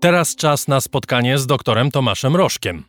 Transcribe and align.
Teraz 0.00 0.36
czas 0.36 0.68
na 0.68 0.80
spotkanie 0.80 1.38
z 1.38 1.46
doktorem 1.46 1.90
Tomaszem 1.90 2.36
Rożkiem. 2.36 2.84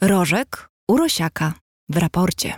Rożek 0.00 0.68
Urosiaka 0.88 1.54
w 1.88 1.96
raporcie. 1.96 2.54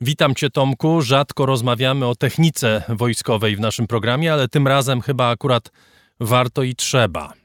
Witam 0.00 0.34
Cię, 0.34 0.50
Tomku. 0.50 1.02
Rzadko 1.02 1.46
rozmawiamy 1.46 2.06
o 2.06 2.14
technice 2.14 2.82
wojskowej 2.88 3.56
w 3.56 3.60
naszym 3.60 3.86
programie, 3.86 4.32
ale 4.32 4.48
tym 4.48 4.66
razem 4.66 5.00
chyba 5.00 5.30
akurat 5.30 5.70
warto 6.20 6.62
i 6.62 6.74
trzeba. 6.74 7.41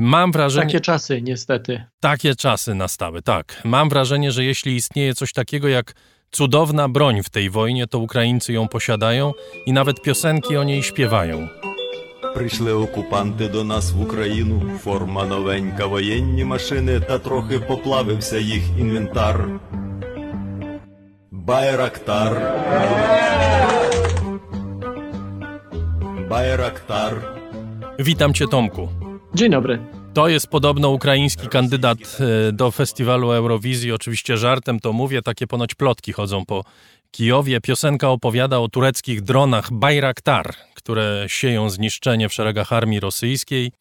Mam 0.00 0.32
wrażenie. 0.32 0.66
Takie 0.66 0.80
czasy, 0.80 1.22
niestety. 1.22 1.84
Takie 2.00 2.34
czasy 2.34 2.74
nastały, 2.74 3.22
tak. 3.22 3.60
Mam 3.64 3.88
wrażenie, 3.88 4.32
że 4.32 4.44
jeśli 4.44 4.76
istnieje 4.76 5.14
coś 5.14 5.32
takiego 5.32 5.68
jak 5.68 5.94
cudowna 6.30 6.88
broń 6.88 7.22
w 7.22 7.30
tej 7.30 7.50
wojnie, 7.50 7.86
to 7.86 7.98
Ukraińcy 7.98 8.52
ją 8.52 8.68
posiadają 8.68 9.32
i 9.66 9.72
nawet 9.72 10.02
piosenki 10.02 10.56
o 10.56 10.64
niej 10.64 10.82
śpiewają. 10.82 11.48
Прийшли 12.34 12.74
окупанти 12.74 13.48
до 13.48 13.64
нас 13.64 13.92
в 13.92 14.00
Україну, 14.00 14.78
форма 14.78 15.24
новенька, 15.24 15.86
воєнні 15.86 16.44
машини, 16.44 17.00
та 17.00 17.18
трохи 17.18 17.58
поплавився 17.58 18.38
їх 18.38 18.62
інвентар. 18.78 19.48
Байрактар. 21.30 22.32
Байрактар. 26.28 27.36
Witam 27.98 28.32
Cię, 28.32 28.46
Tomku. 28.48 29.03
Dzień 29.35 29.51
dobry. 29.51 29.79
To 30.13 30.27
jest 30.27 30.47
podobno 30.47 30.89
ukraiński 30.89 31.47
kandydat 31.47 31.97
e, 31.97 32.51
do 32.51 32.71
festiwalu 32.71 33.31
Eurowizji. 33.31 33.91
Oczywiście 33.91 34.37
żartem 34.37 34.79
to 34.79 34.93
mówię, 34.93 35.21
takie 35.21 35.47
ponoć 35.47 35.75
plotki 35.75 36.13
chodzą 36.13 36.45
po 36.45 36.63
Kijowie. 37.11 37.61
Piosenka 37.61 38.09
opowiada 38.09 38.59
o 38.59 38.67
tureckich 38.67 39.21
dronach 39.21 39.71
Bayraktar, 39.71 40.53
które 40.75 41.25
sieją 41.27 41.69
zniszczenie 41.69 42.29
w 42.29 42.33
szeregach 42.33 42.73
armii 42.73 42.99
rosyjskiej. 42.99 43.71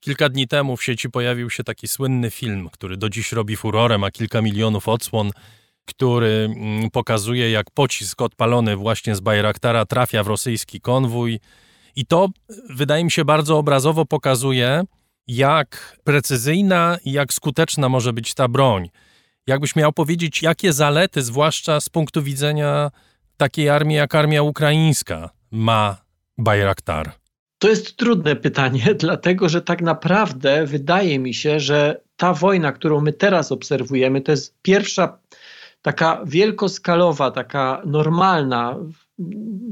Kilka 0.00 0.28
dni 0.28 0.48
temu 0.48 0.76
w 0.76 0.84
sieci 0.84 1.10
pojawił 1.10 1.50
się 1.50 1.64
taki 1.64 1.88
słynny 1.88 2.30
film, 2.30 2.68
który 2.72 2.96
do 2.96 3.08
dziś 3.08 3.32
robi 3.32 3.56
furorę, 3.56 3.98
ma 3.98 4.10
kilka 4.10 4.42
milionów 4.42 4.88
odsłon, 4.88 5.30
który 5.84 6.48
mm, 6.56 6.90
pokazuje, 6.90 7.50
jak 7.50 7.70
pocisk 7.70 8.22
odpalony 8.22 8.76
właśnie 8.76 9.16
z 9.16 9.20
Bayraktara 9.20 9.86
trafia 9.86 10.22
w 10.22 10.26
rosyjski 10.26 10.80
konwój. 10.80 11.40
I 12.00 12.06
to, 12.06 12.28
wydaje 12.70 13.04
mi 13.04 13.10
się, 13.10 13.24
bardzo 13.24 13.58
obrazowo 13.58 14.06
pokazuje, 14.06 14.82
jak 15.26 15.98
precyzyjna 16.04 16.98
i 17.04 17.12
jak 17.12 17.32
skuteczna 17.32 17.88
może 17.88 18.12
być 18.12 18.34
ta 18.34 18.48
broń. 18.48 18.90
Jakbyś 19.46 19.76
miał 19.76 19.92
powiedzieć, 19.92 20.42
jakie 20.42 20.72
zalety, 20.72 21.22
zwłaszcza 21.22 21.80
z 21.80 21.88
punktu 21.88 22.22
widzenia 22.22 22.90
takiej 23.36 23.68
armii 23.68 23.96
jak 23.96 24.14
armia 24.14 24.42
ukraińska, 24.42 25.30
ma 25.50 25.96
Bayraktar? 26.38 27.12
To 27.58 27.68
jest 27.68 27.96
trudne 27.96 28.36
pytanie, 28.36 28.94
dlatego 29.04 29.48
że 29.48 29.62
tak 29.62 29.82
naprawdę 29.82 30.66
wydaje 30.66 31.18
mi 31.18 31.34
się, 31.34 31.60
że 31.60 32.00
ta 32.16 32.34
wojna, 32.34 32.72
którą 32.72 33.00
my 33.00 33.12
teraz 33.12 33.52
obserwujemy, 33.52 34.20
to 34.20 34.32
jest 34.32 34.62
pierwsza 34.62 35.18
taka 35.82 36.22
wielkoskalowa, 36.26 37.30
taka 37.30 37.82
normalna, 37.86 38.76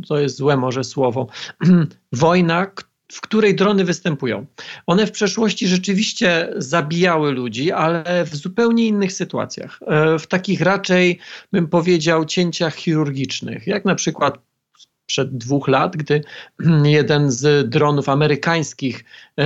to 0.08 0.18
jest 0.18 0.36
złe 0.36 0.56
może 0.56 0.84
słowo, 0.84 1.26
wojna, 2.12 2.66
w 3.12 3.20
której 3.20 3.54
drony 3.54 3.84
występują. 3.84 4.46
One 4.86 5.06
w 5.06 5.12
przeszłości 5.12 5.68
rzeczywiście 5.68 6.52
zabijały 6.56 7.32
ludzi, 7.32 7.72
ale 7.72 8.24
w 8.24 8.36
zupełnie 8.36 8.86
innych 8.86 9.12
sytuacjach. 9.12 9.80
E, 9.86 10.18
w 10.18 10.26
takich 10.26 10.60
raczej, 10.60 11.18
bym 11.52 11.68
powiedział, 11.68 12.24
cięciach 12.24 12.74
chirurgicznych, 12.74 13.66
jak 13.66 13.84
na 13.84 13.94
przykład 13.94 14.38
przed 15.08 15.36
dwóch 15.36 15.68
lat, 15.68 15.96
gdy 15.96 16.20
jeden 16.98 17.30
z 17.30 17.70
dronów 17.70 18.08
amerykańskich 18.08 19.04
e, 19.36 19.44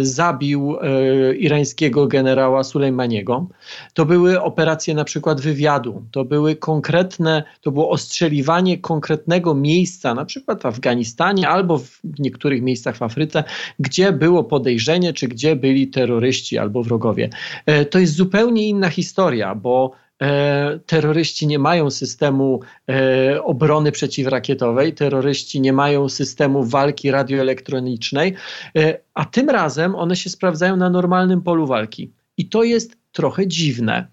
zabił 0.00 0.76
e, 0.80 1.34
irańskiego 1.34 2.06
generała 2.06 2.64
Sulejmaniego. 2.64 3.46
To 3.94 4.06
były 4.06 4.42
operacje 4.42 4.94
na 4.94 5.04
przykład 5.04 5.40
wywiadu, 5.40 6.02
to 6.10 6.24
były 6.24 6.56
konkretne, 6.56 7.42
to 7.60 7.70
było 7.70 7.90
ostrzeliwanie 7.90 8.78
konkretnego 8.78 9.54
miejsca, 9.54 10.14
na 10.14 10.24
przykład 10.24 10.62
w 10.62 10.66
Afganistanie 10.66 11.48
albo 11.48 11.78
w 11.78 12.00
niektórych 12.18 12.62
miejscach 12.62 12.96
w 12.96 13.02
Afryce, 13.02 13.44
gdzie 13.78 14.12
było 14.12 14.44
podejrzenie, 14.44 15.12
czy 15.12 15.28
gdzie 15.28 15.56
byli 15.56 15.88
terroryści 15.88 16.58
albo 16.58 16.82
wrogowie. 16.82 17.30
E, 17.66 17.84
to 17.84 17.98
jest 17.98 18.14
zupełnie 18.14 18.68
inna 18.68 18.88
historia, 18.88 19.54
bo 19.54 19.92
terroryści 20.86 21.46
nie 21.46 21.58
mają 21.58 21.90
systemu 21.90 22.60
e, 22.90 23.42
obrony 23.42 23.92
przeciwrakietowej, 23.92 24.94
terroryści 24.94 25.60
nie 25.60 25.72
mają 25.72 26.08
systemu 26.08 26.64
walki 26.64 27.10
radioelektronicznej, 27.10 28.34
e, 28.76 28.98
a 29.14 29.24
tym 29.24 29.50
razem 29.50 29.94
one 29.94 30.16
się 30.16 30.30
sprawdzają 30.30 30.76
na 30.76 30.90
normalnym 30.90 31.42
polu 31.42 31.66
walki. 31.66 32.12
I 32.36 32.48
to 32.48 32.62
jest 32.62 32.96
trochę 33.12 33.46
dziwne. 33.46 34.06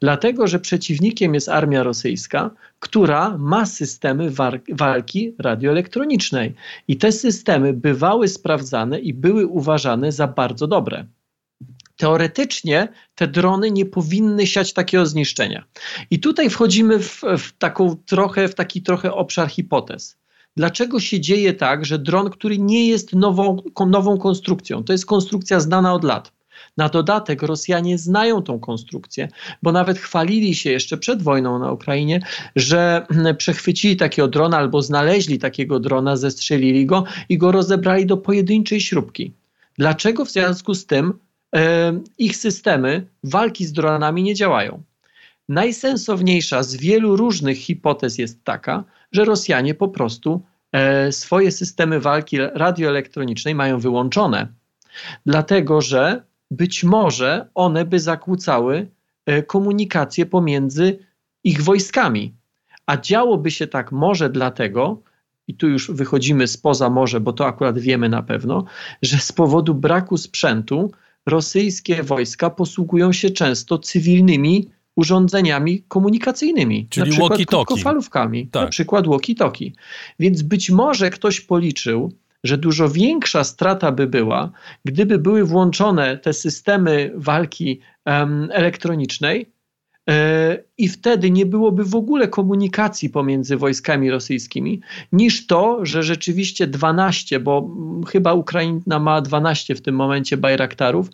Dlatego, 0.00 0.46
że 0.46 0.58
przeciwnikiem 0.58 1.34
jest 1.34 1.48
armia 1.48 1.82
rosyjska, 1.82 2.50
która 2.78 3.38
ma 3.38 3.66
systemy 3.66 4.30
walki 4.68 5.34
radioelektronicznej. 5.38 6.54
I 6.88 6.96
te 6.96 7.12
systemy 7.12 7.72
bywały 7.72 8.28
sprawdzane 8.28 8.98
i 9.00 9.14
były 9.14 9.46
uważane 9.46 10.12
za 10.12 10.26
bardzo 10.26 10.66
dobre 10.66 11.04
teoretycznie 11.96 12.88
te 13.14 13.28
drony 13.28 13.70
nie 13.70 13.86
powinny 13.86 14.46
siać 14.46 14.72
takiego 14.72 15.06
zniszczenia. 15.06 15.64
I 16.10 16.20
tutaj 16.20 16.50
wchodzimy 16.50 16.98
w, 16.98 17.22
w, 17.38 17.52
taką 17.58 17.96
trochę, 18.06 18.48
w 18.48 18.54
taki 18.54 18.82
trochę 18.82 19.12
obszar 19.12 19.48
hipotez. 19.48 20.16
Dlaczego 20.56 21.00
się 21.00 21.20
dzieje 21.20 21.52
tak, 21.52 21.84
że 21.84 21.98
dron, 21.98 22.30
który 22.30 22.58
nie 22.58 22.88
jest 22.88 23.12
nową, 23.12 23.56
nową 23.86 24.18
konstrukcją, 24.18 24.84
to 24.84 24.92
jest 24.92 25.06
konstrukcja 25.06 25.60
znana 25.60 25.94
od 25.94 26.04
lat. 26.04 26.32
Na 26.76 26.88
dodatek 26.88 27.42
Rosjanie 27.42 27.98
znają 27.98 28.42
tą 28.42 28.60
konstrukcję, 28.60 29.28
bo 29.62 29.72
nawet 29.72 29.98
chwalili 29.98 30.54
się 30.54 30.70
jeszcze 30.70 30.96
przed 30.96 31.22
wojną 31.22 31.58
na 31.58 31.72
Ukrainie, 31.72 32.20
że 32.56 33.06
przechwycili 33.38 33.96
takiego 33.96 34.28
drona 34.28 34.56
albo 34.56 34.82
znaleźli 34.82 35.38
takiego 35.38 35.80
drona, 35.80 36.16
zestrzelili 36.16 36.86
go 36.86 37.04
i 37.28 37.38
go 37.38 37.52
rozebrali 37.52 38.06
do 38.06 38.16
pojedynczej 38.16 38.80
śrubki. 38.80 39.32
Dlaczego 39.78 40.24
w 40.24 40.30
związku 40.30 40.74
z 40.74 40.86
tym 40.86 41.18
ich 42.18 42.36
systemy 42.36 43.06
walki 43.24 43.66
z 43.66 43.72
dronami 43.72 44.22
nie 44.22 44.34
działają. 44.34 44.82
Najsensowniejsza 45.48 46.62
z 46.62 46.76
wielu 46.76 47.16
różnych 47.16 47.58
hipotez 47.58 48.18
jest 48.18 48.44
taka, 48.44 48.84
że 49.12 49.24
Rosjanie 49.24 49.74
po 49.74 49.88
prostu 49.88 50.42
e, 50.72 51.12
swoje 51.12 51.52
systemy 51.52 52.00
walki 52.00 52.38
radioelektronicznej 52.38 53.54
mają 53.54 53.78
wyłączone, 53.78 54.48
dlatego 55.26 55.80
że 55.80 56.22
być 56.50 56.84
może 56.84 57.48
one 57.54 57.84
by 57.84 58.00
zakłócały 58.00 58.86
e, 59.26 59.42
komunikację 59.42 60.26
pomiędzy 60.26 60.98
ich 61.44 61.62
wojskami. 61.62 62.34
A 62.86 62.96
działoby 62.96 63.50
się 63.50 63.66
tak 63.66 63.92
może 63.92 64.30
dlatego, 64.30 65.02
i 65.48 65.54
tu 65.54 65.68
już 65.68 65.90
wychodzimy 65.90 66.46
spoza 66.46 66.90
morze, 66.90 67.20
bo 67.20 67.32
to 67.32 67.46
akurat 67.46 67.78
wiemy 67.78 68.08
na 68.08 68.22
pewno, 68.22 68.64
że 69.02 69.18
z 69.18 69.32
powodu 69.32 69.74
braku 69.74 70.16
sprzętu 70.16 70.90
rosyjskie 71.26 72.02
wojska 72.02 72.50
posługują 72.50 73.12
się 73.12 73.30
często 73.30 73.78
cywilnymi 73.78 74.68
urządzeniami 74.96 75.82
komunikacyjnymi, 75.88 76.86
Czyli 76.90 77.10
na 77.10 77.12
przykład 77.12 77.44
krótkofalówkami, 77.46 78.46
tak. 78.46 78.62
na 78.62 78.68
przykład 78.68 79.06
walkie-talkie. 79.06 79.70
Więc 80.18 80.42
być 80.42 80.70
może 80.70 81.10
ktoś 81.10 81.40
policzył, 81.40 82.12
że 82.44 82.58
dużo 82.58 82.88
większa 82.88 83.44
strata 83.44 83.92
by 83.92 84.06
była, 84.06 84.50
gdyby 84.84 85.18
były 85.18 85.44
włączone 85.44 86.18
te 86.18 86.32
systemy 86.32 87.12
walki 87.14 87.80
um, 88.06 88.48
elektronicznej, 88.52 89.53
i 90.78 90.88
wtedy 90.88 91.30
nie 91.30 91.46
byłoby 91.46 91.84
w 91.84 91.94
ogóle 91.94 92.28
komunikacji 92.28 93.10
pomiędzy 93.10 93.56
wojskami 93.56 94.10
rosyjskimi, 94.10 94.80
niż 95.12 95.46
to, 95.46 95.86
że 95.86 96.02
rzeczywiście 96.02 96.66
12, 96.66 97.40
bo 97.40 97.70
chyba 98.08 98.34
Ukraina 98.34 98.98
ma 98.98 99.20
12 99.20 99.74
w 99.74 99.82
tym 99.82 99.94
momencie 99.94 100.36
bajraktarów, 100.36 101.08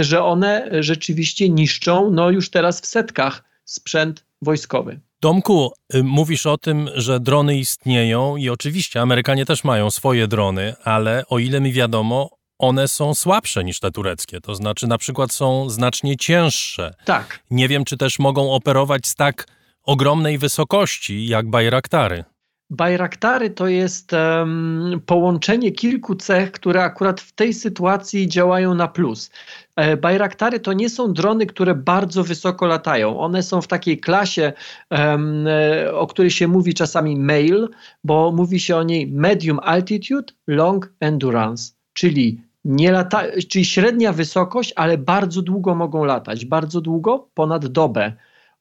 że 0.00 0.24
one 0.24 0.68
rzeczywiście 0.80 1.48
niszczą, 1.48 2.10
no 2.10 2.30
już 2.30 2.50
teraz 2.50 2.80
w 2.80 2.86
setkach, 2.86 3.44
sprzęt 3.64 4.24
wojskowy. 4.42 5.00
Tomku, 5.20 5.72
y, 5.94 6.02
mówisz 6.02 6.46
o 6.46 6.58
tym, 6.58 6.88
że 6.94 7.20
drony 7.20 7.58
istnieją 7.58 8.36
i 8.36 8.48
oczywiście 8.48 9.00
Amerykanie 9.00 9.46
też 9.46 9.64
mają 9.64 9.90
swoje 9.90 10.28
drony, 10.28 10.74
ale 10.84 11.24
o 11.28 11.38
ile 11.38 11.60
mi 11.60 11.72
wiadomo, 11.72 12.30
one 12.62 12.88
są 12.88 13.14
słabsze 13.14 13.64
niż 13.64 13.80
te 13.80 13.90
tureckie, 13.90 14.40
to 14.40 14.54
znaczy 14.54 14.86
na 14.86 14.98
przykład 14.98 15.32
są 15.32 15.70
znacznie 15.70 16.16
cięższe. 16.16 16.94
Tak. 17.04 17.38
Nie 17.50 17.68
wiem, 17.68 17.84
czy 17.84 17.96
też 17.96 18.18
mogą 18.18 18.50
operować 18.50 19.06
z 19.06 19.14
tak 19.14 19.46
ogromnej 19.82 20.38
wysokości 20.38 21.26
jak 21.26 21.50
Bajraktary. 21.50 22.24
Bajraktary 22.70 23.50
to 23.50 23.68
jest 23.68 24.12
um, 24.12 25.00
połączenie 25.06 25.72
kilku 25.72 26.14
cech, 26.14 26.52
które 26.52 26.82
akurat 26.82 27.20
w 27.20 27.32
tej 27.32 27.54
sytuacji 27.54 28.28
działają 28.28 28.74
na 28.74 28.88
plus. 28.88 29.30
E, 29.76 29.96
Bajraktary 29.96 30.60
to 30.60 30.72
nie 30.72 30.90
są 30.90 31.12
drony, 31.12 31.46
które 31.46 31.74
bardzo 31.74 32.24
wysoko 32.24 32.66
latają. 32.66 33.20
One 33.20 33.42
są 33.42 33.62
w 33.62 33.68
takiej 33.68 34.00
klasie, 34.00 34.52
um, 34.90 35.46
o 35.92 36.06
której 36.06 36.30
się 36.30 36.48
mówi 36.48 36.74
czasami 36.74 37.16
MAIL, 37.16 37.68
bo 38.04 38.32
mówi 38.32 38.60
się 38.60 38.76
o 38.76 38.82
niej 38.82 39.06
Medium 39.06 39.60
Altitude 39.62 40.32
Long 40.46 40.92
Endurance, 41.00 41.72
czyli 41.92 42.51
nie 42.64 42.92
lata, 42.92 43.22
czyli 43.48 43.64
średnia 43.64 44.12
wysokość, 44.12 44.72
ale 44.76 44.98
bardzo 44.98 45.42
długo 45.42 45.74
mogą 45.74 46.04
latać. 46.04 46.44
Bardzo 46.44 46.80
długo, 46.80 47.28
ponad 47.34 47.66
dobę. 47.66 48.12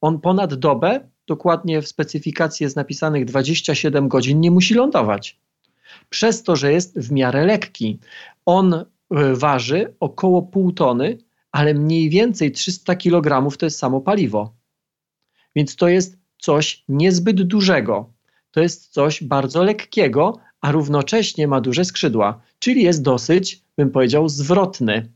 On 0.01 0.19
ponad 0.19 0.53
dobę 0.53 1.00
dokładnie 1.27 1.81
w 1.81 1.88
specyfikacji 1.88 2.63
jest 2.63 2.75
napisanych 2.75 3.25
27 3.25 4.07
godzin, 4.07 4.39
nie 4.39 4.51
musi 4.51 4.74
lądować. 4.74 5.39
Przez 6.09 6.44
to, 6.44 6.56
że 6.56 6.71
jest 6.74 7.00
w 7.00 7.12
miarę 7.12 7.45
lekki. 7.45 8.00
On 8.45 8.74
e, 8.74 8.86
waży 9.33 9.94
około 10.00 10.42
pół 10.42 10.71
tony, 10.71 11.18
ale 11.51 11.74
mniej 11.74 12.09
więcej 12.09 12.51
300 12.51 12.95
kg 12.95 13.57
to 13.57 13.65
jest 13.65 13.80
samo 13.80 14.01
paliwo. 14.01 14.53
Więc 15.56 15.75
to 15.75 15.88
jest 15.88 16.18
coś 16.39 16.83
niezbyt 16.89 17.42
dużego. 17.42 18.13
To 18.51 18.62
jest 18.62 18.94
coś 18.94 19.24
bardzo 19.24 19.63
lekkiego, 19.63 20.39
a 20.61 20.71
równocześnie 20.71 21.47
ma 21.47 21.61
duże 21.61 21.85
skrzydła, 21.85 22.41
czyli 22.59 22.83
jest 22.83 23.01
dosyć, 23.01 23.61
bym 23.77 23.91
powiedział, 23.91 24.29
zwrotny. 24.29 25.11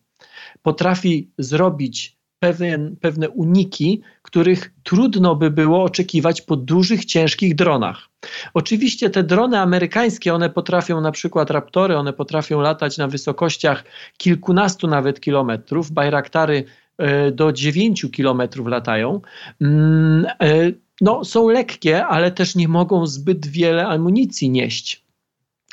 Potrafi 0.62 1.32
zrobić 1.38 2.16
pewien, 2.40 2.96
pewne 3.02 3.30
uniki, 3.30 4.02
których 4.22 4.74
trudno 4.84 5.36
by 5.36 5.52
było 5.52 5.84
oczekiwać 5.84 6.42
po 6.42 6.56
dużych, 6.56 7.06
ciężkich 7.06 7.56
dronach. 7.56 8.10
Oczywiście 8.54 9.10
te 9.10 9.24
drony 9.24 9.60
amerykańskie, 9.60 10.34
one 10.34 10.50
potrafią 10.50 11.02
na 11.02 11.12
przykład 11.12 11.52
Raptory, 11.52 11.98
one 11.98 12.14
potrafią 12.14 12.62
latać 12.62 12.98
na 12.98 13.08
wysokościach 13.08 13.84
kilkunastu 14.18 14.88
nawet 14.88 15.20
kilometrów, 15.20 15.92
Bayraktary 15.92 16.64
e, 16.98 17.32
do 17.32 17.54
9 17.54 18.06
kilometrów 18.12 18.68
latają. 18.68 19.22
Mm, 19.62 20.26
e, 20.42 20.72
no, 21.02 21.26
są 21.26 21.50
lekkie, 21.50 22.06
ale 22.06 22.32
też 22.32 22.56
nie 22.56 22.68
mogą 22.68 23.08
zbyt 23.08 23.48
wiele 23.48 23.88
amunicji 23.88 24.50
nieść. 24.50 25.05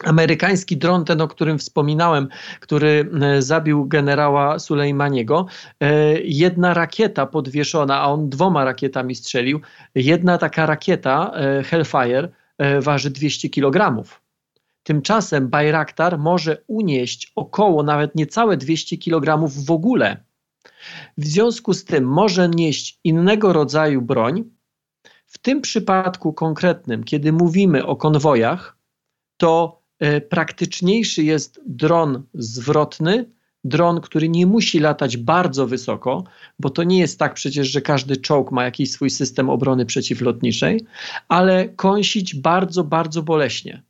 Amerykański 0.04 0.76
dron, 0.76 1.04
ten 1.04 1.20
o 1.20 1.28
którym 1.28 1.58
wspominałem, 1.58 2.28
który 2.60 3.10
e, 3.22 3.42
zabił 3.42 3.86
generała 3.86 4.58
Sulejmaniego, 4.58 5.46
e, 5.80 6.20
jedna 6.20 6.74
rakieta 6.74 7.26
podwieszona, 7.26 8.00
a 8.00 8.06
on 8.06 8.28
dwoma 8.28 8.64
rakietami 8.64 9.14
strzelił, 9.14 9.60
jedna 9.94 10.38
taka 10.38 10.66
rakieta 10.66 11.32
e, 11.34 11.62
Hellfire 11.62 12.28
waży 12.80 13.10
200 13.10 13.50
kg. 13.50 14.04
Tymczasem 14.82 15.48
Bayraktar 15.48 16.18
może 16.18 16.62
unieść 16.66 17.32
około 17.36 17.82
nawet 17.82 18.14
niecałe 18.14 18.56
200 18.56 18.98
kg 18.98 19.48
w 19.48 19.70
ogóle. 19.70 20.16
W 21.18 21.26
związku 21.26 21.74
z 21.74 21.84
tym 21.84 22.04
może 22.04 22.48
nieść 22.48 23.00
innego 23.04 23.52
rodzaju 23.52 24.02
broń. 24.02 24.44
W 25.26 25.38
tym 25.38 25.60
przypadku 25.60 26.32
konkretnym, 26.32 27.04
kiedy 27.04 27.32
mówimy 27.32 27.86
o 27.86 27.96
konwojach, 27.96 28.76
to 29.36 29.81
praktyczniejszy 30.28 31.22
jest 31.22 31.60
dron 31.66 32.22
zwrotny, 32.34 33.31
dron, 33.64 34.00
który 34.00 34.28
nie 34.28 34.46
musi 34.46 34.78
latać 34.78 35.16
bardzo 35.16 35.66
wysoko, 35.66 36.25
bo 36.58 36.70
to 36.70 36.82
nie 36.82 36.99
jest 36.99 37.19
tak 37.19 37.34
przecież, 37.34 37.69
że 37.69 37.81
każdy 37.81 38.16
czołg 38.16 38.52
ma 38.52 38.64
jakiś 38.64 38.90
swój 38.90 39.10
system 39.10 39.50
obrony 39.50 39.87
przeciwlotniczej, 39.87 40.81
ale 41.28 41.69
kąsić 41.69 42.34
bardzo, 42.34 42.84
bardzo 42.84 43.22
boleśnie. 43.22 43.82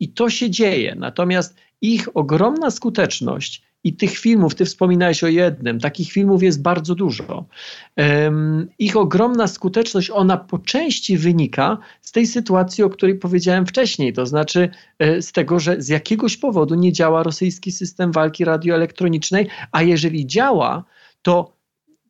I 0.00 0.08
to 0.08 0.30
się 0.30 0.50
dzieje. 0.50 0.94
Natomiast 0.98 1.56
ich 1.82 2.08
ogromna 2.14 2.70
skuteczność 2.70 3.62
i 3.84 3.96
tych 3.96 4.18
filmów, 4.18 4.54
ty 4.54 4.64
wspominałeś 4.64 5.24
o 5.24 5.28
jednym, 5.28 5.80
takich 5.80 6.12
filmów 6.12 6.42
jest 6.42 6.62
bardzo 6.62 6.94
dużo. 6.94 7.46
Um, 7.96 8.68
ich 8.78 8.96
ogromna 8.96 9.46
skuteczność, 9.46 10.10
ona 10.10 10.36
po 10.36 10.58
części 10.58 11.18
wynika 11.18 11.78
z 12.00 12.12
tej 12.12 12.26
sytuacji, 12.26 12.84
o 12.84 12.90
której 12.90 13.14
powiedziałem 13.14 13.66
wcześniej, 13.66 14.12
to 14.12 14.26
znaczy 14.26 14.68
e, 14.98 15.22
z 15.22 15.32
tego, 15.32 15.60
że 15.60 15.82
z 15.82 15.88
jakiegoś 15.88 16.36
powodu 16.36 16.74
nie 16.74 16.92
działa 16.92 17.22
rosyjski 17.22 17.72
system 17.72 18.12
walki 18.12 18.44
radioelektronicznej, 18.44 19.48
a 19.72 19.82
jeżeli 19.82 20.26
działa, 20.26 20.84
to 21.22 21.56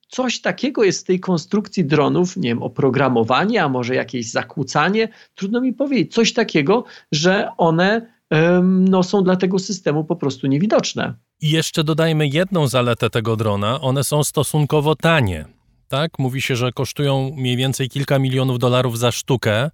coś 0.09 0.41
takiego 0.41 0.85
jest 0.85 1.01
w 1.01 1.07
tej 1.07 1.21
konstrukcji 1.21 1.85
dronów, 1.85 2.37
nie 2.37 2.49
wiem, 2.49 2.63
oprogramowanie, 2.63 3.63
a 3.63 3.69
może 3.69 3.95
jakieś 3.95 4.31
zakłócanie, 4.31 5.09
trudno 5.35 5.61
mi 5.61 5.73
powiedzieć, 5.73 6.15
coś 6.15 6.33
takiego, 6.33 6.85
że 7.13 7.49
one 7.57 8.16
no, 8.63 9.03
są 9.03 9.23
dla 9.25 9.37
tego 9.37 9.59
systemu 9.59 10.05
po 10.05 10.17
prostu 10.17 10.47
niewidoczne. 10.47 11.15
I 11.41 11.51
jeszcze 11.51 11.85
dodajmy 11.85 12.29
jedną 12.29 12.69
zaletę 12.69 13.11
tego 13.11 13.37
drona. 13.37 13.81
One 13.81 14.05
są 14.05 14.25
stosunkowo 14.25 14.97
tanie. 14.97 15.45
Tak? 15.89 16.19
Mówi 16.19 16.43
się, 16.43 16.57
że 16.57 16.73
kosztują 16.73 17.31
mniej 17.37 17.57
więcej 17.57 17.89
kilka 17.89 18.19
milionów 18.19 18.59
dolarów 18.59 18.99
za 18.99 19.13
sztukę, 19.13 19.71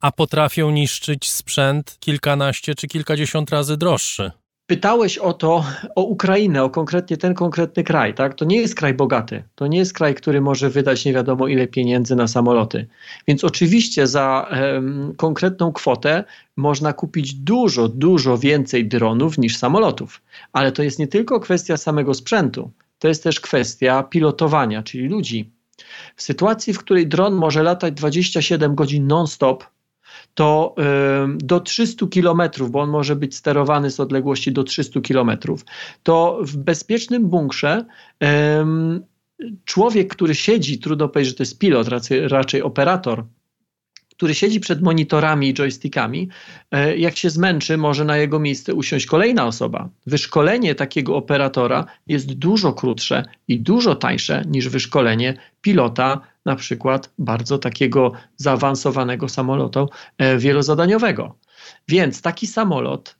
a 0.00 0.12
potrafią 0.12 0.70
niszczyć 0.70 1.30
sprzęt 1.30 1.96
kilkanaście 2.00 2.74
czy 2.74 2.88
kilkadziesiąt 2.88 3.50
razy 3.50 3.76
droższy. 3.76 4.30
Pytałeś 4.68 5.18
o 5.18 5.32
to, 5.32 5.64
o 5.94 6.02
Ukrainę, 6.02 6.64
o 6.64 6.70
konkretnie 6.70 7.16
ten 7.16 7.34
konkretny 7.34 7.84
kraj, 7.84 8.14
tak? 8.14 8.34
To 8.34 8.44
nie 8.44 8.56
jest 8.56 8.74
kraj 8.74 8.94
bogaty. 8.94 9.42
To 9.54 9.66
nie 9.66 9.78
jest 9.78 9.92
kraj, 9.92 10.14
który 10.14 10.40
może 10.40 10.70
wydać 10.70 11.04
nie 11.04 11.12
wiadomo 11.12 11.48
ile 11.48 11.66
pieniędzy 11.66 12.16
na 12.16 12.28
samoloty. 12.28 12.86
Więc 13.28 13.44
oczywiście 13.44 14.06
za 14.06 14.50
um, 14.50 15.14
konkretną 15.16 15.72
kwotę 15.72 16.24
można 16.56 16.92
kupić 16.92 17.34
dużo, 17.34 17.88
dużo 17.88 18.38
więcej 18.38 18.88
dronów 18.88 19.38
niż 19.38 19.56
samolotów. 19.56 20.22
Ale 20.52 20.72
to 20.72 20.82
jest 20.82 20.98
nie 20.98 21.08
tylko 21.08 21.40
kwestia 21.40 21.76
samego 21.76 22.14
sprzętu, 22.14 22.70
to 22.98 23.08
jest 23.08 23.22
też 23.22 23.40
kwestia 23.40 24.02
pilotowania, 24.02 24.82
czyli 24.82 25.08
ludzi. 25.08 25.50
W 26.16 26.22
sytuacji, 26.22 26.72
w 26.72 26.78
której 26.78 27.06
dron 27.06 27.34
może 27.34 27.62
latać 27.62 27.94
27 27.94 28.74
godzin 28.74 29.06
non-stop, 29.06 29.64
to 30.38 30.74
do 31.36 31.60
300 31.60 32.06
km, 32.06 32.42
bo 32.70 32.80
on 32.80 32.90
może 32.90 33.16
być 33.16 33.36
sterowany 33.36 33.90
z 33.90 34.00
odległości 34.00 34.52
do 34.52 34.64
300 34.64 35.00
km, 35.00 35.30
to 36.02 36.38
w 36.42 36.56
bezpiecznym 36.56 37.28
bunkrze 37.28 37.84
człowiek, 39.64 40.14
który 40.14 40.34
siedzi, 40.34 40.78
trudno 40.78 41.08
powiedzieć, 41.08 41.32
że 41.32 41.36
to 41.36 41.42
jest 41.42 41.58
pilot, 41.58 41.88
raczej, 41.88 42.28
raczej 42.28 42.62
operator, 42.62 43.24
który 44.18 44.34
siedzi 44.34 44.60
przed 44.60 44.82
monitorami 44.82 45.48
i 45.48 45.54
joystickami, 45.54 46.28
e, 46.70 46.96
jak 46.96 47.16
się 47.16 47.30
zmęczy, 47.30 47.76
może 47.76 48.04
na 48.04 48.16
jego 48.16 48.38
miejsce 48.38 48.74
usiąść 48.74 49.06
kolejna 49.06 49.46
osoba. 49.46 49.88
Wyszkolenie 50.06 50.74
takiego 50.74 51.16
operatora 51.16 51.84
jest 52.06 52.32
dużo 52.32 52.72
krótsze 52.72 53.24
i 53.48 53.60
dużo 53.60 53.94
tańsze 53.94 54.44
niż 54.46 54.68
wyszkolenie 54.68 55.34
pilota, 55.60 56.20
na 56.44 56.56
przykład 56.56 57.10
bardzo 57.18 57.58
takiego 57.58 58.12
zaawansowanego 58.36 59.28
samolotu 59.28 59.88
e, 60.18 60.38
wielozadaniowego. 60.38 61.34
Więc 61.88 62.22
taki 62.22 62.46
samolot 62.46 63.17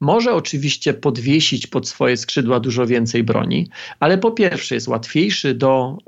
może 0.00 0.34
oczywiście 0.34 0.94
podwiesić 0.94 1.66
pod 1.66 1.88
swoje 1.88 2.16
skrzydła 2.16 2.60
dużo 2.60 2.86
więcej 2.86 3.24
broni, 3.24 3.68
ale 4.00 4.18
po 4.18 4.30
pierwsze 4.30 4.74
jest 4.74 4.88
łatwiejszy 4.88 5.54
do 5.54 5.98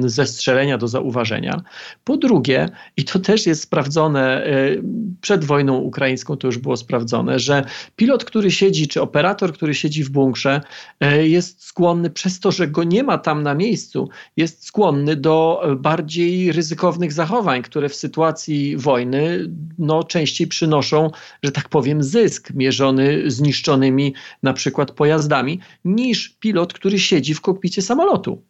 zestrzelenia, 0.00 0.78
do 0.78 0.88
zauważenia. 0.88 1.62
Po 2.04 2.16
drugie, 2.16 2.68
i 2.96 3.04
to 3.04 3.18
też 3.18 3.46
jest 3.46 3.62
sprawdzone 3.62 4.46
y, 4.46 4.82
przed 5.20 5.44
wojną 5.44 5.76
ukraińską, 5.76 6.36
to 6.36 6.48
już 6.48 6.58
było 6.58 6.76
sprawdzone, 6.76 7.38
że 7.38 7.64
pilot, 7.96 8.24
który 8.24 8.50
siedzi, 8.50 8.88
czy 8.88 9.02
operator, 9.02 9.52
który 9.52 9.74
siedzi 9.74 10.04
w 10.04 10.10
bunkrze, 10.10 10.60
y, 11.04 11.28
jest 11.28 11.64
skłonny, 11.64 12.10
przez 12.10 12.40
to, 12.40 12.52
że 12.52 12.68
go 12.68 12.84
nie 12.84 13.02
ma 13.02 13.18
tam 13.18 13.42
na 13.42 13.54
miejscu, 13.54 14.08
jest 14.36 14.66
skłonny 14.66 15.16
do 15.16 15.62
bardziej 15.76 16.52
ryzykownych 16.52 17.12
zachowań, 17.12 17.62
które 17.62 17.88
w 17.88 17.94
sytuacji 17.94 18.76
wojny 18.76 19.50
no, 19.78 20.04
częściej 20.04 20.46
przynoszą, 20.46 21.10
że 21.42 21.52
tak 21.52 21.68
powiem, 21.68 22.02
zysk 22.02 22.25
mierzony 22.54 23.30
zniszczonymi 23.30 24.14
na 24.42 24.52
przykład 24.52 24.90
pojazdami, 24.90 25.60
niż 25.84 26.28
pilot, 26.28 26.72
który 26.72 26.98
siedzi 26.98 27.34
w 27.34 27.40
kokpicie 27.40 27.82
samolotu. 27.82 28.42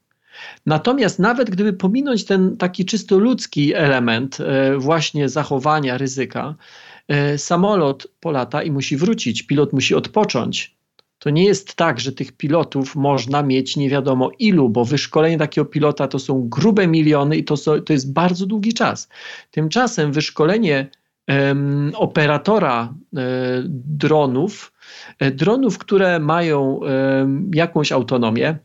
Natomiast 0.67 1.19
nawet 1.19 1.51
gdyby 1.51 1.73
pominąć 1.73 2.25
ten 2.25 2.57
taki 2.57 2.85
czysto 2.85 3.19
ludzki 3.19 3.75
element 3.75 4.39
e, 4.41 4.77
właśnie 4.79 5.29
zachowania 5.29 5.99
ryzyka, 5.99 6.55
e, 7.09 7.39
samolot 7.39 8.07
polata 8.21 8.63
i 8.63 8.71
musi 8.71 8.97
wrócić, 8.97 9.43
pilot 9.43 9.73
musi 9.73 9.95
odpocząć. 9.95 10.77
To 11.19 11.31
nie 11.31 11.45
jest 11.45 11.75
tak, 11.75 12.01
że 12.01 12.13
tych 12.13 12.33
pilotów 12.33 12.97
można 12.97 13.43
mieć 13.43 13.77
nie 13.77 13.91
wiadomo 13.91 14.31
ilu, 14.39 14.69
bo 14.69 14.85
wyszkolenie 14.85 15.39
takiego 15.39 15.65
pilota 15.65 16.09
to 16.09 16.19
są 16.19 16.49
grube 16.49 16.87
miliony 16.87 17.37
i 17.37 17.45
to, 17.45 17.57
to 17.57 17.93
jest 17.93 18.13
bardzo 18.13 18.47
długi 18.47 18.75
czas. 18.75 19.09
Tymczasem 19.51 20.13
wyszkolenie 20.13 20.91
operatora 21.95 22.95
e, 23.17 23.23
dronów, 23.85 24.73
e, 25.19 25.31
dronów, 25.31 25.79
które 25.79 26.19
mają 26.19 26.81
jakąś 27.55 27.93
autonomię. 27.93 28.59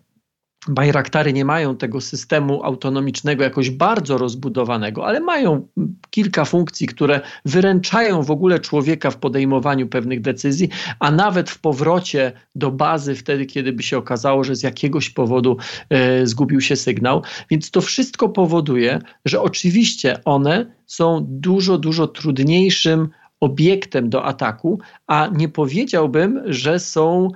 Bajraktary 0.68 1.34
nie 1.34 1.46
mają 1.46 1.78
tego 1.78 2.02
systemu 2.02 2.64
autonomicznego 2.64 3.44
jakoś 3.44 3.70
bardzo 3.70 4.18
rozbudowanego, 4.18 5.08
ale 5.08 5.20
mają 5.20 5.68
kilka 6.10 6.46
funkcji, 6.46 6.88
które 6.88 7.22
wyręczają 7.46 8.24
w 8.24 8.32
ogóle 8.32 8.60
człowieka 8.60 9.12
w 9.12 9.18
podejmowaniu 9.18 9.88
pewnych 9.88 10.22
decyzji, 10.22 10.70
a 11.00 11.12
nawet 11.12 11.50
w 11.50 11.60
powrocie 11.60 12.32
do 12.56 12.72
bazy 12.72 13.16
wtedy, 13.16 13.46
kiedy 13.46 13.74
by 13.74 13.84
się 13.84 13.98
okazało, 13.98 14.44
że 14.44 14.56
z 14.56 14.64
jakiegoś 14.64 15.10
powodu 15.10 15.58
e, 15.90 16.28
zgubił 16.28 16.62
się 16.62 16.76
sygnał. 16.76 17.22
Więc 17.50 17.72
to 17.72 17.82
wszystko 17.82 18.30
powoduje, 18.30 19.00
że 19.26 19.42
oczywiście 19.42 20.24
one 20.26 20.76
są 20.86 21.26
dużo, 21.30 21.78
dużo 21.78 22.08
trudniejszym 22.08 23.10
obiektem 23.40 24.10
do 24.10 24.26
ataku, 24.26 24.80
a 25.08 25.30
nie 25.36 25.50
powiedziałbym, 25.50 26.42
że 26.46 26.80
są. 26.80 27.30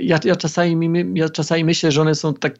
Ja, 0.00 0.18
ja, 0.24 0.36
czasami, 0.36 0.90
ja 1.14 1.28
czasami 1.28 1.64
myślę, 1.64 1.92
że 1.92 2.00
one 2.00 2.14
są 2.14 2.34
tak, 2.34 2.54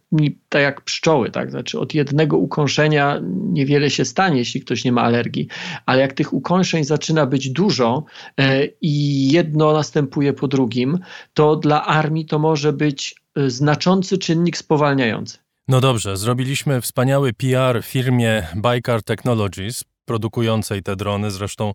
tak 0.49 0.63
jak 0.63 0.81
pszczoły, 0.81 1.31
tak? 1.31 1.51
Znaczy 1.51 1.81
od 1.81 1.95
jednego 1.95 2.39
ukąszenia 2.39 3.21
niewiele 3.33 3.91
się 3.91 4.05
stanie, 4.05 4.39
jeśli 4.39 4.61
ktoś 4.61 4.85
nie 4.85 4.93
ma 4.93 5.03
alergii, 5.03 5.49
ale 5.87 6.01
jak 6.01 6.13
tych 6.13 6.33
ukąszeń 6.33 6.85
zaczyna 6.85 7.27
być 7.27 7.51
dużo 7.51 8.05
e, 8.41 8.67
i 8.81 9.27
jedno 9.33 9.73
następuje 9.73 10.33
po 10.33 10.49
drugim, 10.49 10.99
to 11.35 11.57
dla 11.57 11.85
armii 11.85 12.27
to 12.27 12.39
może 12.39 12.73
być 12.73 13.15
e, 13.35 13.51
znaczący 13.51 14.19
czynnik 14.19 14.57
spowalniający. 14.57 15.39
No 15.69 15.81
dobrze, 15.81 16.17
zrobiliśmy 16.17 16.81
wspaniały 16.81 17.33
PR 17.33 17.83
firmie 17.85 18.47
Baykar 18.57 19.03
Technologies, 19.03 19.85
produkującej 20.05 20.83
te 20.83 20.97
drony. 20.97 21.31
Zresztą 21.31 21.73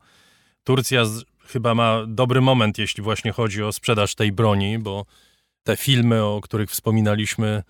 Turcja 0.64 1.04
chyba 1.48 1.76
ma 1.76 2.06
dobry 2.08 2.42
moment, 2.42 2.78
jeśli 2.78 3.04
właśnie 3.04 3.32
chodzi 3.32 3.64
o 3.64 3.72
sprzedaż 3.72 4.16
tej 4.16 4.32
broni, 4.32 4.80
bo 4.80 5.06
te 5.64 5.78
filmy, 5.78 6.24
o 6.24 6.42
których 6.44 6.70
wspominaliśmy, 6.70 7.64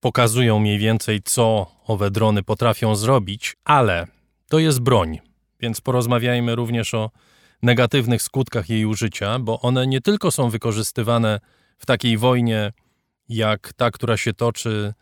pokazują 0.00 0.58
mniej 0.58 0.78
więcej, 0.78 1.20
co 1.24 1.66
owe 1.86 2.10
drony 2.10 2.42
potrafią 2.42 2.96
zrobić, 2.96 3.56
ale 3.64 4.06
to 4.48 4.58
jest 4.58 4.80
broń, 4.80 5.18
więc 5.60 5.80
porozmawiajmy 5.80 6.54
również 6.54 6.94
o 6.94 7.10
negatywnych 7.62 8.22
skutkach 8.22 8.68
jej 8.68 8.86
użycia, 8.86 9.38
bo 9.38 9.60
one 9.60 9.86
nie 9.86 10.00
tylko 10.00 10.30
są 10.30 10.50
wykorzystywane 10.50 11.40
w 11.78 11.86
takiej 11.86 12.18
wojnie, 12.18 12.72
jak 13.28 13.72
ta, 13.76 13.90
która 13.90 14.16
się 14.16 14.32
toczy 14.32 14.94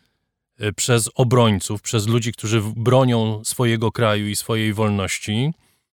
y, 0.60 0.72
przez 0.72 1.10
obrońców, 1.14 1.82
przez 1.82 2.06
ludzi, 2.06 2.32
którzy 2.32 2.62
bronią 2.76 3.44
swojego 3.44 3.92
kraju 3.92 4.28
i 4.28 4.36
swojej 4.36 4.74
wolności, 4.74 5.52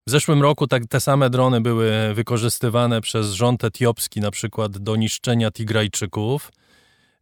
w 0.10 0.12
zeszłym 0.12 0.42
roku 0.42 0.68
tak, 0.68 0.86
te 0.86 1.00
same 1.00 1.30
drony 1.30 1.62
były 1.62 2.14
wykorzystywane 2.14 3.02
przez 3.02 3.32
rząd 3.32 3.64
etiopski 3.64 4.22
na 4.22 4.32
przykład 4.32 4.78
do 4.78 4.96
niszczenia 4.96 5.52
Tigrajczyków. 5.52 6.52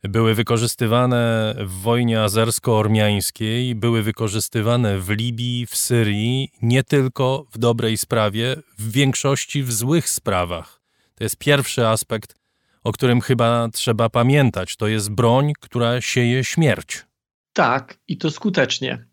Były 0.03 0.33
wykorzystywane 0.33 1.53
w 1.59 1.71
wojnie 1.81 2.21
azersko-ormiańskiej, 2.21 3.75
były 3.75 4.03
wykorzystywane 4.03 4.99
w 4.99 5.09
Libii, 5.09 5.65
w 5.65 5.75
Syrii, 5.77 6.51
nie 6.61 6.83
tylko 6.83 7.45
w 7.51 7.57
dobrej 7.57 7.97
sprawie, 7.97 8.55
w 8.77 8.91
większości 8.91 9.63
w 9.63 9.73
złych 9.73 10.09
sprawach. 10.09 10.81
To 11.15 11.23
jest 11.23 11.37
pierwszy 11.37 11.87
aspekt, 11.87 12.35
o 12.83 12.91
którym 12.91 13.21
chyba 13.21 13.69
trzeba 13.73 14.09
pamiętać. 14.09 14.75
To 14.75 14.87
jest 14.87 15.11
broń, 15.11 15.53
która 15.59 16.01
sieje 16.01 16.43
śmierć. 16.43 17.05
Tak, 17.53 17.97
i 18.07 18.17
to 18.17 18.31
skutecznie. 18.31 19.05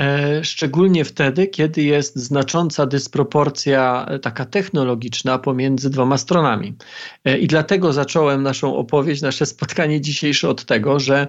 E, 0.00 0.44
szczególnie 0.44 1.04
wtedy, 1.04 1.46
kiedy 1.46 1.82
jest 1.82 2.16
znacząca 2.16 2.86
dysproporcja 2.86 4.06
e, 4.08 4.18
taka 4.18 4.44
technologiczna 4.44 5.38
pomiędzy 5.38 5.90
dwoma 5.90 6.18
stronami. 6.18 6.74
E, 7.24 7.38
I 7.38 7.46
dlatego 7.46 7.92
zacząłem 7.92 8.42
naszą 8.42 8.76
opowieść, 8.76 9.22
nasze 9.22 9.46
spotkanie 9.46 10.00
dzisiejsze 10.00 10.48
od 10.48 10.64
tego, 10.64 11.00
że 11.00 11.28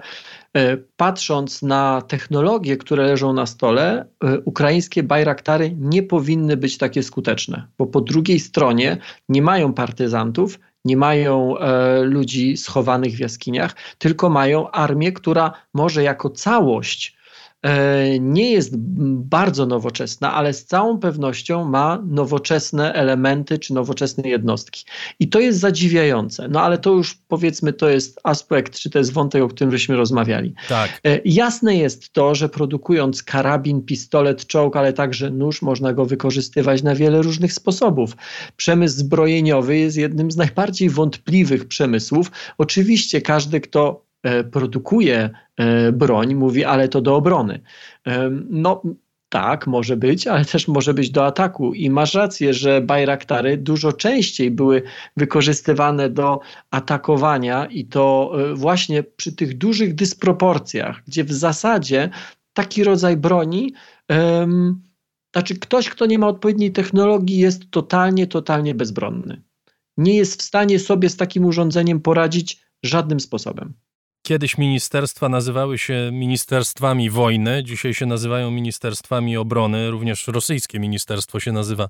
patrząc 0.96 1.62
na 1.62 2.02
technologie, 2.08 2.76
które 2.76 3.06
leżą 3.06 3.32
na 3.32 3.46
stole, 3.46 4.06
ukraińskie 4.44 5.02
bajraktary 5.02 5.74
nie 5.78 6.02
powinny 6.02 6.56
być 6.56 6.78
takie 6.78 7.02
skuteczne, 7.02 7.66
bo 7.78 7.86
po 7.86 8.00
drugiej 8.00 8.40
stronie 8.40 8.96
nie 9.28 9.42
mają 9.42 9.72
partyzantów, 9.72 10.58
nie 10.84 10.96
mają 10.96 11.58
e, 11.58 12.02
ludzi 12.02 12.56
schowanych 12.56 13.14
w 13.14 13.18
jaskiniach, 13.18 13.76
tylko 13.98 14.30
mają 14.30 14.70
armię, 14.70 15.12
która 15.12 15.52
może 15.74 16.02
jako 16.02 16.30
całość 16.30 17.16
nie 18.20 18.52
jest 18.52 18.76
bardzo 19.16 19.66
nowoczesna, 19.66 20.34
ale 20.34 20.52
z 20.52 20.64
całą 20.64 20.98
pewnością 20.98 21.64
ma 21.64 22.02
nowoczesne 22.06 22.92
elementy 22.92 23.58
czy 23.58 23.74
nowoczesne 23.74 24.28
jednostki. 24.28 24.84
I 25.20 25.28
to 25.28 25.40
jest 25.40 25.58
zadziwiające. 25.58 26.48
No 26.48 26.62
ale 26.62 26.78
to 26.78 26.90
już 26.90 27.14
powiedzmy, 27.28 27.72
to 27.72 27.88
jest 27.88 28.20
aspekt, 28.24 28.78
czy 28.78 28.90
to 28.90 28.98
jest 28.98 29.12
wątek, 29.12 29.42
o 29.42 29.48
którym 29.48 29.70
żeśmy 29.70 29.96
rozmawiali. 29.96 30.54
Tak. 30.68 31.00
E, 31.04 31.20
jasne 31.24 31.76
jest 31.76 32.12
to, 32.12 32.34
że 32.34 32.48
produkując 32.48 33.22
karabin, 33.22 33.82
pistolet, 33.82 34.46
czołg, 34.46 34.76
ale 34.76 34.92
także 34.92 35.30
nóż, 35.30 35.62
można 35.62 35.92
go 35.92 36.06
wykorzystywać 36.06 36.82
na 36.82 36.94
wiele 36.94 37.22
różnych 37.22 37.52
sposobów. 37.52 38.16
Przemysł 38.56 38.96
zbrojeniowy 38.98 39.78
jest 39.78 39.96
jednym 39.96 40.30
z 40.30 40.36
najbardziej 40.36 40.90
wątpliwych 40.90 41.68
przemysłów. 41.68 42.30
Oczywiście 42.58 43.20
każdy, 43.20 43.60
kto 43.60 44.11
E, 44.11 44.11
produkuje 44.52 45.30
e, 45.56 45.92
broń, 45.92 46.34
mówi, 46.34 46.64
ale 46.64 46.88
to 46.88 47.00
do 47.00 47.16
obrony. 47.16 47.60
E, 48.06 48.30
no, 48.50 48.82
tak, 49.28 49.66
może 49.66 49.96
być, 49.96 50.26
ale 50.26 50.44
też 50.44 50.68
może 50.68 50.94
być 50.94 51.10
do 51.10 51.26
ataku. 51.26 51.74
I 51.74 51.90
masz 51.90 52.14
rację, 52.14 52.54
że 52.54 52.80
bajraktary 52.80 53.56
dużo 53.56 53.92
częściej 53.92 54.50
były 54.50 54.82
wykorzystywane 55.16 56.10
do 56.10 56.40
atakowania 56.70 57.66
i 57.66 57.84
to 57.84 58.32
właśnie 58.54 59.02
przy 59.02 59.32
tych 59.32 59.58
dużych 59.58 59.94
dysproporcjach, 59.94 61.02
gdzie 61.06 61.24
w 61.24 61.32
zasadzie 61.32 62.10
taki 62.52 62.84
rodzaj 62.84 63.16
broni, 63.16 63.74
um, 64.08 64.82
znaczy 65.32 65.58
ktoś, 65.58 65.88
kto 65.88 66.06
nie 66.06 66.18
ma 66.18 66.28
odpowiedniej 66.28 66.72
technologii, 66.72 67.38
jest 67.38 67.70
totalnie, 67.70 68.26
totalnie 68.26 68.74
bezbronny. 68.74 69.42
Nie 69.96 70.16
jest 70.16 70.40
w 70.40 70.42
stanie 70.42 70.78
sobie 70.78 71.08
z 71.08 71.16
takim 71.16 71.44
urządzeniem 71.44 72.00
poradzić 72.00 72.62
żadnym 72.82 73.20
sposobem. 73.20 73.74
Kiedyś 74.22 74.58
ministerstwa 74.58 75.28
nazywały 75.28 75.78
się 75.78 76.10
ministerstwami 76.12 77.10
wojny, 77.10 77.62
dzisiaj 77.64 77.94
się 77.94 78.06
nazywają 78.06 78.50
ministerstwami 78.50 79.36
obrony. 79.36 79.90
Również 79.90 80.26
rosyjskie 80.26 80.80
ministerstwo 80.80 81.40
się 81.40 81.52
nazywa 81.52 81.88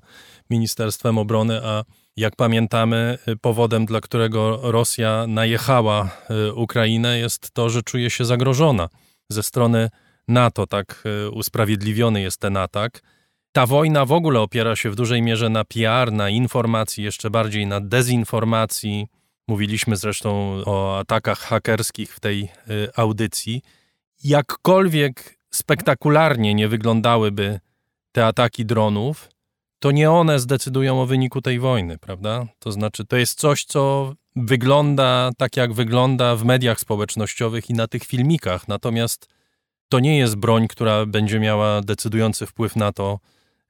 Ministerstwem 0.49 1.17
Obrony, 1.17 1.65
a 1.65 1.83
jak 2.17 2.35
pamiętamy, 2.35 3.17
powodem, 3.41 3.85
dla 3.85 4.01
którego 4.01 4.59
Rosja 4.71 5.25
najechała 5.27 6.09
y, 6.49 6.53
Ukrainę, 6.53 7.19
jest 7.19 7.51
to, 7.51 7.69
że 7.69 7.83
czuje 7.83 8.09
się 8.09 8.25
zagrożona 8.25 8.89
ze 9.29 9.43
strony 9.43 9.89
NATO. 10.27 10.67
Tak 10.67 11.03
y, 11.25 11.29
usprawiedliwiony 11.31 12.21
jest 12.21 12.39
ten 12.39 12.57
atak. 12.57 13.01
Ta 13.51 13.65
wojna 13.65 14.05
w 14.05 14.11
ogóle 14.11 14.39
opiera 14.39 14.75
się 14.75 14.89
w 14.89 14.95
dużej 14.95 15.21
mierze 15.21 15.49
na 15.49 15.63
PR, 15.63 16.11
na 16.11 16.29
informacji, 16.29 17.03
jeszcze 17.03 17.29
bardziej 17.29 17.67
na 17.67 17.81
dezinformacji 17.81 19.07
Mówiliśmy 19.47 19.95
zresztą 19.95 20.61
o 20.65 20.99
atakach 20.99 21.39
hakerskich 21.39 22.15
w 22.15 22.19
tej 22.19 22.43
y, 22.43 22.89
audycji. 22.95 23.61
Jakkolwiek 24.23 25.39
spektakularnie 25.51 26.53
nie 26.53 26.67
wyglądałyby 26.67 27.59
te 28.11 28.25
ataki 28.25 28.65
dronów, 28.65 29.29
to 29.79 29.91
nie 29.91 30.11
one 30.11 30.39
zdecydują 30.39 31.01
o 31.01 31.05
wyniku 31.05 31.41
tej 31.41 31.59
wojny, 31.59 31.97
prawda? 31.97 32.47
To 32.59 32.71
znaczy, 32.71 33.05
to 33.05 33.17
jest 33.17 33.39
coś, 33.39 33.65
co 33.65 34.13
wygląda 34.35 35.29
tak, 35.37 35.57
jak 35.57 35.73
wygląda 35.73 36.35
w 36.35 36.45
mediach 36.45 36.79
społecznościowych 36.79 37.69
i 37.69 37.73
na 37.73 37.87
tych 37.87 38.03
filmikach. 38.03 38.67
Natomiast 38.67 39.27
to 39.89 39.99
nie 39.99 40.17
jest 40.17 40.35
broń, 40.35 40.67
która 40.67 41.05
będzie 41.05 41.39
miała 41.39 41.81
decydujący 41.81 42.45
wpływ 42.45 42.75
na 42.75 42.91
to, 42.91 43.19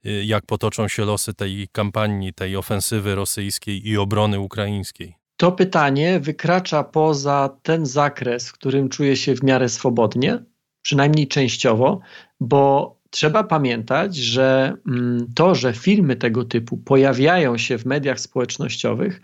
y, 0.06 0.24
jak 0.24 0.46
potoczą 0.46 0.88
się 0.88 1.04
losy 1.04 1.34
tej 1.34 1.68
kampanii, 1.72 2.34
tej 2.34 2.56
ofensywy 2.56 3.14
rosyjskiej 3.14 3.88
i 3.88 3.98
obrony 3.98 4.40
ukraińskiej 4.40 5.23
to 5.36 5.52
pytanie 5.52 6.20
wykracza 6.20 6.84
poza 6.84 7.56
ten 7.62 7.86
zakres, 7.86 8.48
w 8.48 8.52
którym 8.52 8.88
czuję 8.88 9.16
się 9.16 9.34
w 9.34 9.42
miarę 9.42 9.68
swobodnie, 9.68 10.38
przynajmniej 10.82 11.28
częściowo, 11.28 12.00
bo 12.40 12.94
trzeba 13.10 13.44
pamiętać, 13.44 14.16
że 14.16 14.76
mm, 14.88 15.26
to, 15.34 15.54
że 15.54 15.72
filmy 15.72 16.16
tego 16.16 16.44
typu 16.44 16.76
pojawiają 16.76 17.58
się 17.58 17.78
w 17.78 17.86
mediach 17.86 18.20
społecznościowych, 18.20 19.20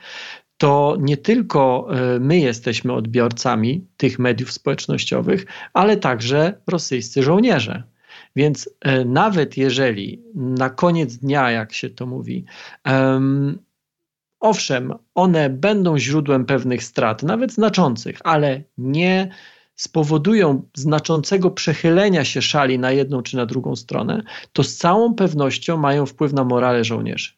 to 0.56 0.96
nie 1.00 1.16
tylko 1.16 1.88
e, 1.90 2.20
my 2.20 2.38
jesteśmy 2.38 2.92
odbiorcami 2.92 3.86
tych 3.96 4.18
mediów 4.18 4.52
społecznościowych, 4.52 5.46
ale 5.72 5.96
także 5.96 6.54
rosyjscy 6.66 7.22
żołnierze. 7.22 7.82
Więc 8.36 8.70
e, 8.80 9.04
nawet 9.04 9.56
jeżeli 9.56 10.22
na 10.34 10.70
koniec 10.70 11.16
dnia, 11.16 11.50
jak 11.50 11.72
się 11.72 11.90
to 11.90 12.06
mówi, 12.06 12.44
Owszem, 14.40 14.94
one 15.14 15.50
będą 15.50 15.98
źródłem 15.98 16.44
pewnych 16.44 16.84
strat, 16.84 17.22
nawet 17.22 17.52
znaczących, 17.52 18.18
ale 18.24 18.62
nie 18.78 19.30
spowodują 19.76 20.62
znaczącego 20.74 21.50
przechylenia 21.50 22.24
się 22.24 22.42
szali 22.42 22.78
na 22.78 22.92
jedną 22.92 23.22
czy 23.22 23.36
na 23.36 23.46
drugą 23.46 23.76
stronę, 23.76 24.22
to 24.52 24.64
z 24.64 24.76
całą 24.76 25.14
pewnością 25.14 25.76
mają 25.76 26.06
wpływ 26.06 26.32
na 26.32 26.44
morale 26.44 26.84
żołnierzy. 26.84 27.32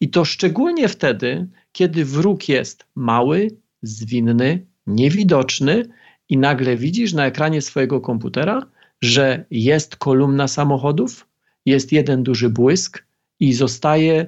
I 0.00 0.10
to 0.10 0.24
szczególnie 0.24 0.88
wtedy, 0.88 1.48
kiedy 1.72 2.04
wróg 2.04 2.48
jest 2.48 2.86
mały, 2.94 3.48
zwinny, 3.82 4.66
niewidoczny 4.86 5.84
i 6.28 6.38
nagle 6.38 6.76
widzisz 6.76 7.12
na 7.12 7.26
ekranie 7.26 7.62
swojego 7.62 8.00
komputera, 8.00 8.66
że 9.00 9.44
jest 9.50 9.96
kolumna 9.96 10.48
samochodów, 10.48 11.26
jest 11.66 11.92
jeden 11.92 12.22
duży 12.22 12.50
błysk 12.50 13.04
i 13.40 13.52
zostaje, 13.52 14.26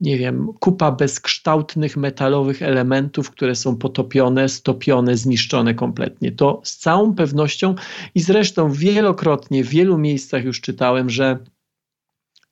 nie 0.00 0.18
wiem, 0.18 0.48
kupa 0.60 0.92
bezkształtnych 0.92 1.96
metalowych 1.96 2.62
elementów, 2.62 3.30
które 3.30 3.54
są 3.54 3.76
potopione, 3.76 4.48
stopione, 4.48 5.16
zniszczone 5.16 5.74
kompletnie. 5.74 6.32
To 6.32 6.60
z 6.64 6.76
całą 6.76 7.14
pewnością 7.14 7.74
i 8.14 8.20
zresztą 8.20 8.72
wielokrotnie 8.72 9.64
w 9.64 9.68
wielu 9.68 9.98
miejscach 9.98 10.44
już 10.44 10.60
czytałem, 10.60 11.10
że 11.10 11.38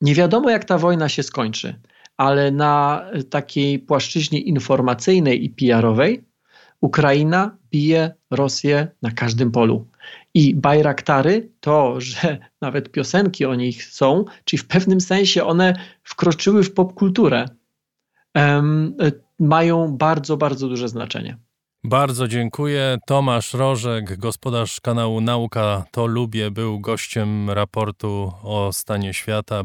nie 0.01 0.15
wiadomo, 0.15 0.51
jak 0.51 0.65
ta 0.65 0.79
wojna 0.79 1.09
się 1.09 1.23
skończy, 1.23 1.81
ale 2.17 2.51
na 2.51 3.05
takiej 3.31 3.79
płaszczyźnie 3.79 4.41
informacyjnej 4.41 5.45
i 5.45 5.51
PR-owej 5.51 6.25
Ukraina 6.81 7.59
bije 7.71 8.15
Rosję 8.31 8.89
na 9.03 9.11
każdym 9.11 9.51
polu. 9.51 9.87
I 10.35 10.55
Bajraktary, 10.55 11.51
to, 11.61 12.01
że 12.01 12.39
nawet 12.61 12.91
piosenki 12.93 13.45
o 13.45 13.55
nich 13.55 13.85
są, 13.85 14.25
czyli 14.45 14.63
w 14.63 14.67
pewnym 14.67 15.01
sensie 15.01 15.45
one 15.45 15.75
wkroczyły 16.03 16.63
w 16.63 16.75
popkulturę, 16.75 17.47
um, 18.35 18.97
mają 19.39 19.97
bardzo, 19.97 20.37
bardzo 20.37 20.69
duże 20.69 20.89
znaczenie. 20.89 21.39
Bardzo 21.89 22.29
dziękuję. 22.29 22.99
Tomasz 23.07 23.55
Rożek, 23.55 24.19
gospodarz 24.19 24.81
kanału 24.81 25.21
Nauka 25.21 25.85
to 25.91 26.07
Lubię, 26.07 26.51
był 26.51 26.81
gościem 26.81 27.51
raportu 27.51 28.33
o 28.43 28.73
stanie 28.73 29.15
świata. 29.15 29.65